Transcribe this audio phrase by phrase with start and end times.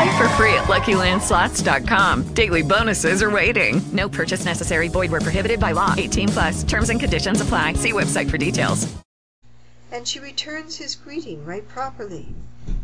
[0.00, 2.32] Play for free at LuckyLandSlots.com.
[2.32, 3.82] Daily bonuses are waiting.
[3.92, 4.88] No purchase necessary.
[4.88, 5.94] Void were prohibited by law.
[5.94, 6.64] 18 plus.
[6.64, 7.74] Terms and conditions apply.
[7.74, 8.90] See website for details.
[9.92, 12.28] And she returns his greeting right properly,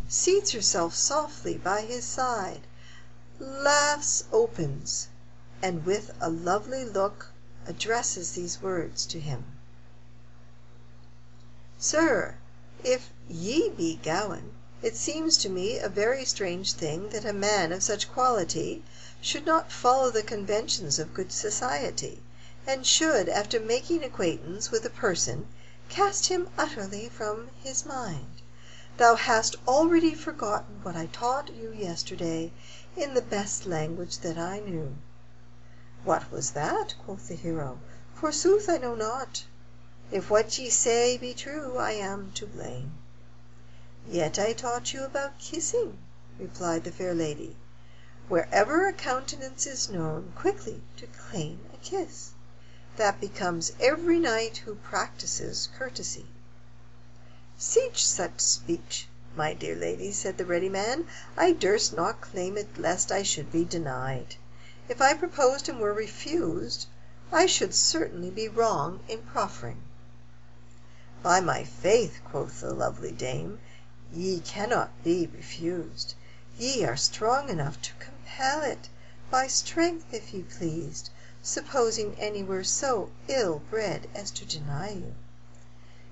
[0.07, 2.61] seats herself softly by his side,
[3.39, 5.07] laughs opens,
[5.63, 7.31] and with a lovely look
[7.65, 9.43] addresses these words to him:
[11.79, 12.35] "Sir,
[12.83, 14.51] if ye be Gawaine,
[14.83, 18.83] it seems to me a very strange thing that a man of such quality
[19.19, 22.21] should not follow the conventions of good society,
[22.67, 25.47] and should, after making acquaintance with a person,
[25.89, 28.43] cast him utterly from his mind.
[28.97, 32.51] Thou hast already forgotten what I taught you yesterday
[32.95, 34.95] in the best language that I knew."
[36.03, 37.79] "What was that?" quoth the hero.
[38.13, 39.45] "Forsooth I know not.
[40.11, 42.91] If what ye say be true, I am to blame."
[44.09, 45.97] "Yet I taught you about kissing,"
[46.39, 47.57] replied the fair lady.
[48.29, 52.29] "Wherever a countenance is known quickly to claim a kiss.
[52.95, 56.25] That becomes every knight who practises courtesy."
[57.57, 61.05] "Cease such speech, my dear lady," said the ready man.
[61.35, 64.37] "I durst not claim it lest I should be denied.
[64.87, 66.87] If I proposed and were refused,
[67.29, 69.81] I should certainly be wrong in proffering."
[71.21, 73.59] "By my faith," quoth the lovely dame.
[74.13, 76.13] Ye cannot be refused.
[76.57, 78.87] Ye are strong enough to compel it,
[79.29, 81.09] by strength if ye pleased,
[81.43, 85.13] supposing any were so ill bred as to deny you."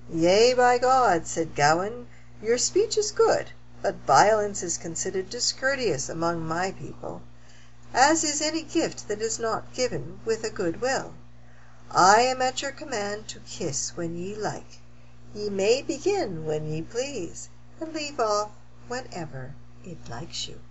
[0.10, 2.08] "Yea, by God," said Gawaine,
[2.42, 3.52] "your speech is good,
[3.82, 7.22] but violence is considered discourteous among my people,
[7.94, 11.14] as is any gift that is not given with a good will.
[11.90, 14.80] I am at your command to kiss when ye like.
[15.34, 17.48] Ye may begin when ye please
[17.82, 18.52] and leave off
[18.88, 19.54] whenever
[19.84, 20.62] it likes you."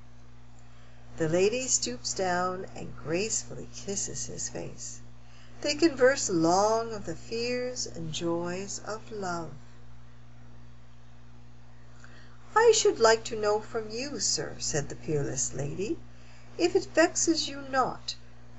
[1.19, 5.03] The lady stoops down and gracefully kisses his face.
[5.61, 9.51] They converse long of the fears and joys of love.
[12.57, 15.99] "I should like to know from you, sir," said the peerless lady,
[16.57, 18.15] "if it vexes you not,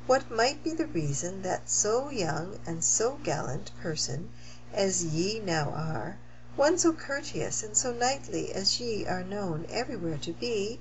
[0.06, 4.30] what might be the reason that so young and so gallant person
[4.72, 6.20] as ye now are
[6.56, 10.80] one so courteous and so knightly as ye are known everywhere to be,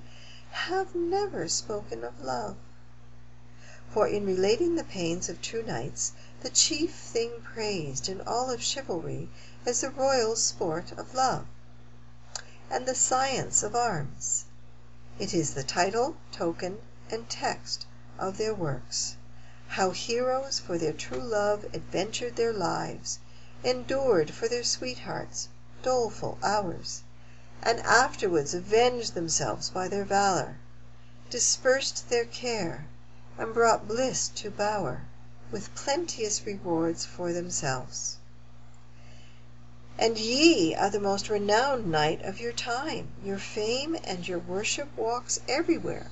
[0.51, 2.55] have never spoken of love.
[3.91, 8.63] For in relating the pains of true knights, the chief thing praised in all of
[8.63, 9.29] chivalry
[9.65, 11.45] is the royal sport of love,
[12.69, 14.45] and the science of arms.
[15.19, 16.79] It is the title, token,
[17.11, 17.85] and text
[18.17, 19.17] of their works,
[19.67, 23.19] how heroes for their true love adventured their lives,
[23.61, 25.49] endured for their sweethearts
[25.85, 27.03] doleful hours,
[27.61, 30.57] and afterwards avenged themselves by their valor,
[31.29, 32.87] dispersed their care,
[33.37, 35.03] and brought bliss to bower,
[35.51, 38.17] with plenteous rewards for themselves.
[39.99, 44.89] And ye are the most renowned knight of your time, your fame and your worship
[44.97, 46.09] walks everywhere.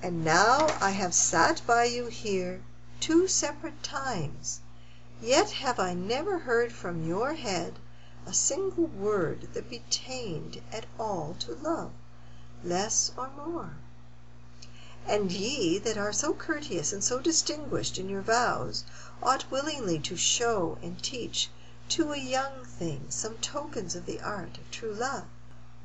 [0.00, 2.60] And now I have sat by you here
[3.00, 4.60] two separate times,
[5.20, 7.80] yet have I never heard from your head
[8.24, 11.90] a single word that pertained at all to love,
[12.62, 13.74] less or more.
[15.08, 18.84] And ye that are so courteous and so distinguished in your vows
[19.20, 21.50] ought willingly to show and teach
[21.88, 25.24] to a young thing some tokens of the art of true love.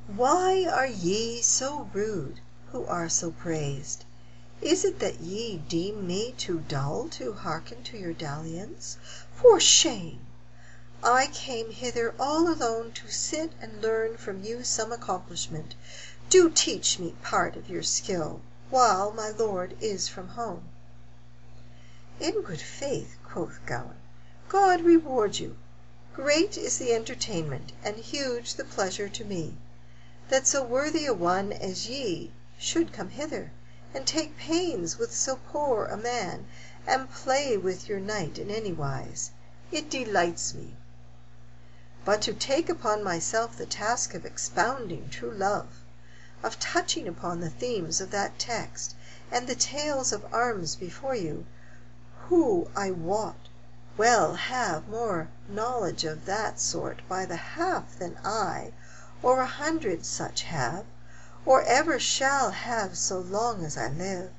[0.06, 2.40] Why are ye so rude
[2.72, 4.06] who are so praised?
[4.62, 9.00] Is it that ye deem me too dull to hearken to your dalliance?
[9.34, 10.27] For shame!
[11.10, 15.74] I came hither all alone to sit and learn from you some accomplishment.
[16.30, 20.68] Do teach me part of your skill, while my lord is from home."
[22.20, 23.96] "In good faith," quoth Gawain,
[24.50, 25.56] "God reward you.
[26.14, 29.56] Great is the entertainment, and huge the pleasure to me,
[30.28, 33.54] That so worthy a one as ye should come hither,
[33.94, 36.48] And take pains with so poor a man,
[36.86, 39.32] and play With your knight in any wise.
[39.72, 40.76] It delights me.
[42.10, 45.68] But to take upon myself the task of expounding true love,
[46.42, 48.96] Of touching upon the themes of that text,
[49.30, 51.46] and the tales of arms before you,
[52.30, 53.50] Who, I wot
[53.98, 58.72] well have more knowledge of that sort by the half Than I,
[59.22, 60.86] or a hundred such have,
[61.46, 64.32] or ever shall Have so long as I live,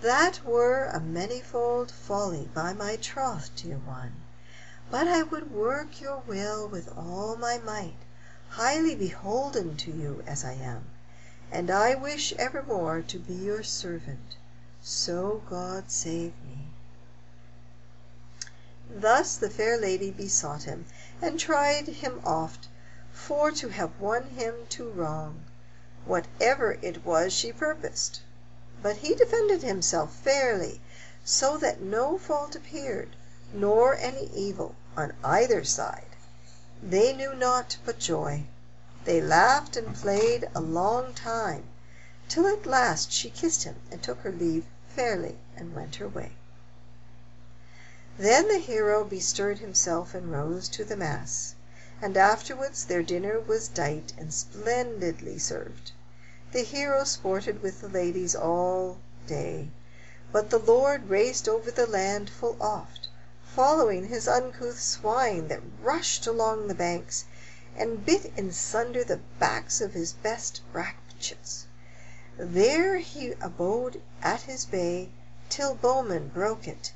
[0.00, 4.14] that were a manifold Folly by my troth, dear one.
[4.92, 7.94] But I would work your will with all my might,
[8.48, 10.86] Highly beholden to you as I am,
[11.52, 14.36] And I wish evermore to be your servant,
[14.82, 16.66] So God save me.
[18.90, 20.86] Thus the fair lady besought him,
[21.22, 22.66] and tried him oft,
[23.12, 25.44] For to have won him to wrong,
[26.04, 28.22] whatever it was She purposed.
[28.82, 30.80] But he defended himself fairly,
[31.24, 33.14] So that no fault appeared,
[33.52, 36.16] nor any evil, On either side.
[36.82, 38.46] They knew naught but joy.
[39.04, 41.68] They laughed and played a long time,
[42.28, 46.32] till at last She kissed him, and took her leave fairly, and went her way.
[48.18, 51.54] Then the hero bestirred himself and rose to the mass,
[52.02, 55.92] And afterwards their dinner was dight and splendidly served.
[56.50, 58.98] The hero sported with the ladies all
[59.28, 59.70] day,
[60.32, 62.99] But the lord raced over the land full oft,
[63.56, 67.24] Following his uncouth swine that rushed along the banks,
[67.74, 71.66] And bit in sunder the backs of his best brachets.
[72.38, 75.10] There he abode at his bay
[75.48, 76.92] till Bowman broke it,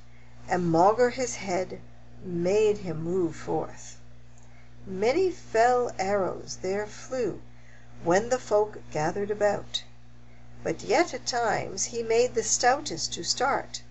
[0.47, 1.81] And maugre his head
[2.23, 3.97] made him move forth.
[4.87, 7.43] Many fell arrows there flew
[8.05, 9.83] when the folk gathered about,
[10.62, 13.83] But yet at times he made the stoutest to start,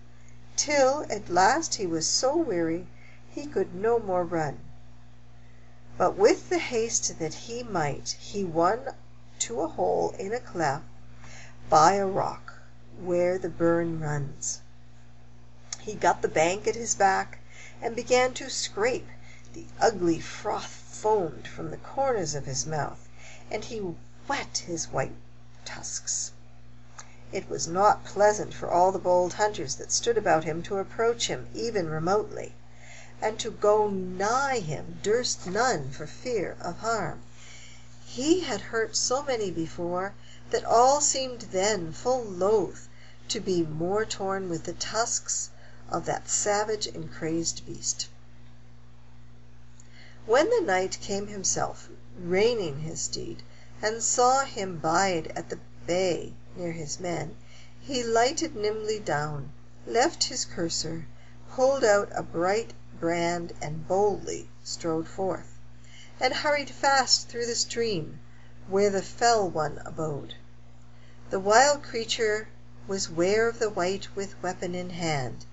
[0.56, 2.86] Till at last he was so weary
[3.28, 4.60] he could no more run.
[5.98, 8.94] But with the haste that he might he won
[9.40, 10.84] to a hole in a cleft
[11.68, 12.60] by a rock,
[13.00, 14.60] where the burn runs.
[15.80, 17.40] He got the bank at his back,
[17.82, 19.08] and began to scrape;
[19.54, 23.08] The ugly froth foamed from the corners of his mouth,
[23.50, 23.78] And he
[24.28, 25.16] whet his white
[25.64, 26.30] tusks.
[27.36, 31.26] It was not pleasant for all the bold hunters that stood about him to approach
[31.26, 32.54] him even remotely,
[33.20, 37.22] And to go nigh him durst none for fear of harm.
[38.06, 40.14] He had hurt so many before,
[40.50, 42.86] that all seemed then Full loath
[43.30, 45.50] to be more torn with the tusks
[45.90, 48.06] of that savage and crazed beast.
[50.24, 53.42] When the knight came himself, reining his steed,
[53.82, 57.34] And saw him bide at the bay near his men,
[57.80, 59.50] He lighted nimbly down,
[59.88, 61.04] left his courser,
[61.50, 65.58] Pulled out a bright brand and boldly strode forth,
[66.20, 68.20] And hurried fast through the stream
[68.68, 70.36] where the fell one abode.
[71.30, 72.46] The wild creature
[72.86, 75.46] was ware of the wight with weapon in hand,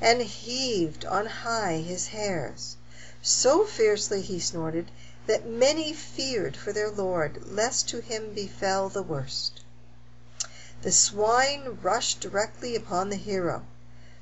[0.00, 2.76] And heaved on high his hairs.
[3.22, 4.90] So fiercely he snorted
[5.28, 9.59] That many feared for their lord lest to him befell the worst.
[10.82, 13.66] The swine rushed directly upon the hero,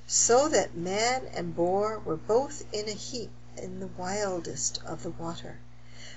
[0.09, 5.11] So that man and boar were both in a heap in the wildest of the
[5.13, 5.61] water.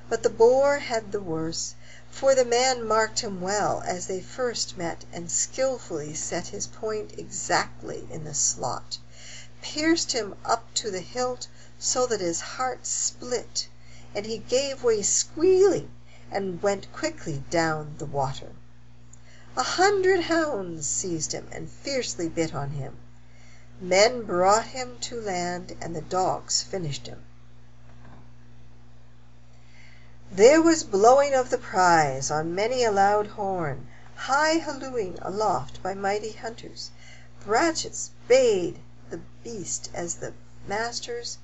[0.09, 1.75] But the boar had the worse,
[2.09, 7.13] for the man marked him well As they first met, and skilfully set his point
[7.19, 8.97] exactly in the slot,
[9.61, 13.67] Pierced him up to the hilt so that his heart split,
[14.15, 15.91] And he gave way squealing,
[16.31, 18.53] and went quickly down the water.
[19.57, 22.95] A hundred hounds seized him and fiercely bit on him.
[23.81, 27.21] Men brought him to land, and the dogs finished him.
[30.31, 35.95] There was blowing of the prize on many a loud horn, High hallooing aloft by
[35.95, 36.91] mighty hunters.
[37.43, 38.79] Brachets bayed
[39.09, 40.31] the beast as the
[40.65, 41.39] masters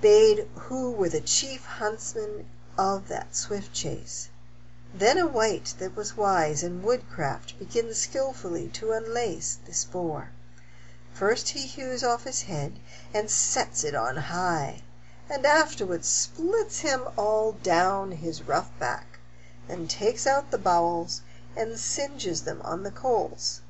[0.00, 2.46] bade Who were the chief huntsmen
[2.78, 4.30] of that swift chase.
[4.94, 10.32] Then a wight that was wise in woodcraft begins skilfully to unlace this boar.
[11.14, 12.78] First he hews off his head
[13.14, 14.82] and sets it on high,
[15.30, 19.18] And afterwards splits him all down his rough back,
[19.66, 21.22] and takes out the bowels
[21.56, 23.62] and singes them on the coals.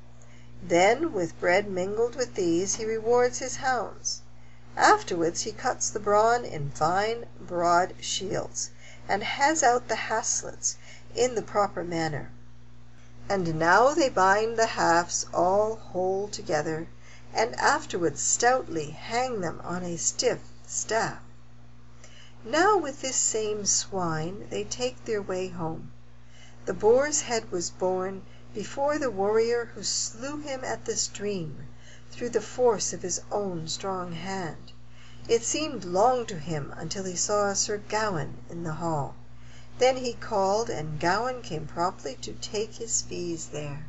[0.61, 4.23] Then with bread mingled with these he rewards his hounds.
[4.75, 8.71] Afterwards he cuts the brawn in fine broad shields,
[9.07, 10.75] and has out the haslets
[11.15, 12.31] in the proper manner.
[13.29, 16.87] And now they bind the halves all whole together,
[17.31, 21.19] and afterwards stoutly hang them on a stiff staff.
[22.43, 25.91] Now with this same swine they take their way home.
[26.65, 28.23] The boar's head was borne
[28.55, 31.67] before the warrior who slew him at the stream,
[32.09, 34.71] through the force of his own strong hand.
[35.27, 39.13] It seemed long to him until he saw Sir Gawain in the hall.
[39.79, 43.87] Then he called, and Gawain came promptly to take his fees there.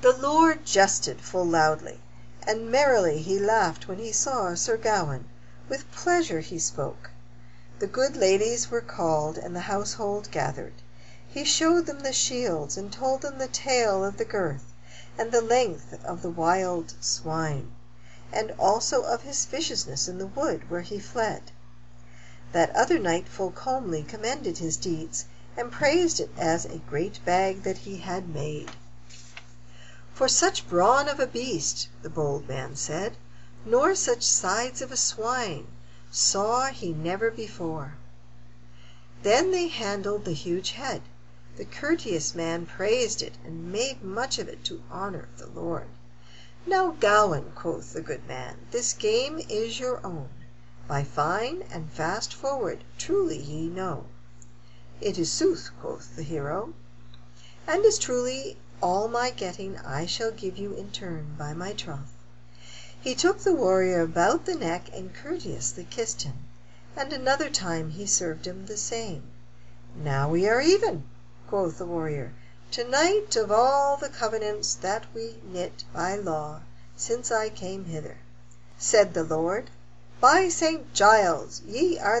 [0.00, 2.00] The lord jested full loudly,
[2.46, 5.26] and merrily he laughed when he saw Sir Gawain.
[5.68, 7.10] With pleasure he spoke.
[7.80, 10.80] The good ladies were called and the household gathered.
[11.28, 14.72] He showed them the shields, and told them the tale of the girth
[15.18, 17.70] and the length of the wild swine,
[18.32, 21.51] and also of his viciousness in the wood where he fled.
[22.52, 25.24] That other knight full comely commended his deeds,
[25.56, 28.72] and praised it as a great bag that he had made.
[30.12, 33.16] For such brawn of a beast, the bold man said,
[33.64, 35.66] nor such sides of a swine,
[36.10, 37.94] saw he never before.
[39.22, 41.00] Then they handled the huge head.
[41.56, 45.88] The courteous man praised it, and made much of it to honor the lord.
[46.66, 50.28] Now, Gawain, quoth the good man, this game is your own.
[50.92, 54.04] By fine and fast forward truly ye know.
[55.00, 56.74] It is sooth, quoth the hero,
[57.66, 62.12] and as truly all my getting I shall give you in turn by my troth.
[63.00, 66.44] He took the warrior about the neck and courteously kissed him,
[66.94, 69.22] and another time he served him the same.
[69.96, 71.04] Now we are even,
[71.48, 72.34] quoth the warrior.
[72.72, 76.60] To night of all the covenants that we knit by law
[76.96, 78.18] since I came hither.
[78.76, 79.70] Said the lord,
[80.22, 80.94] By St.
[80.94, 82.20] Giles, ye are